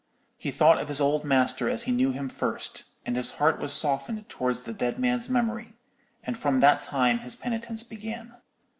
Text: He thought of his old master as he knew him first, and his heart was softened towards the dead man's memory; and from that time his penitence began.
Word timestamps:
He 0.35 0.49
thought 0.49 0.81
of 0.81 0.87
his 0.87 0.99
old 0.99 1.23
master 1.23 1.69
as 1.69 1.83
he 1.83 1.91
knew 1.91 2.11
him 2.11 2.27
first, 2.27 2.85
and 3.05 3.15
his 3.15 3.33
heart 3.33 3.59
was 3.59 3.71
softened 3.71 4.27
towards 4.29 4.63
the 4.63 4.73
dead 4.73 4.97
man's 4.97 5.29
memory; 5.29 5.75
and 6.23 6.35
from 6.35 6.59
that 6.59 6.81
time 6.81 7.19
his 7.19 7.35
penitence 7.35 7.83
began. 7.83 8.33